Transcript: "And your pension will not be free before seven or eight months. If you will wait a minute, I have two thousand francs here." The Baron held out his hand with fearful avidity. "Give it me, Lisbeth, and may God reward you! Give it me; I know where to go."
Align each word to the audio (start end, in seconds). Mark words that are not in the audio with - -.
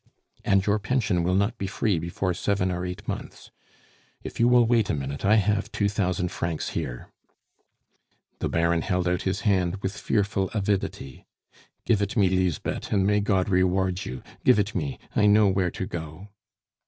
"And 0.43 0.65
your 0.65 0.79
pension 0.79 1.21
will 1.21 1.35
not 1.35 1.59
be 1.59 1.67
free 1.67 1.99
before 1.99 2.33
seven 2.33 2.71
or 2.71 2.83
eight 2.87 3.07
months. 3.07 3.51
If 4.23 4.39
you 4.39 4.47
will 4.47 4.65
wait 4.65 4.89
a 4.89 4.95
minute, 4.95 5.23
I 5.23 5.35
have 5.35 5.71
two 5.71 5.87
thousand 5.87 6.29
francs 6.29 6.69
here." 6.69 7.09
The 8.39 8.49
Baron 8.49 8.81
held 8.81 9.07
out 9.07 9.21
his 9.29 9.41
hand 9.41 9.75
with 9.83 9.95
fearful 9.95 10.49
avidity. 10.55 11.27
"Give 11.85 12.01
it 12.01 12.17
me, 12.17 12.29
Lisbeth, 12.29 12.91
and 12.91 13.05
may 13.05 13.19
God 13.19 13.47
reward 13.47 14.03
you! 14.03 14.23
Give 14.43 14.57
it 14.57 14.73
me; 14.73 14.97
I 15.15 15.27
know 15.27 15.47
where 15.49 15.69
to 15.69 15.85
go." 15.85 16.29